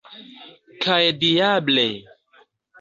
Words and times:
Kaj 0.85 0.97
diable! 1.25 1.87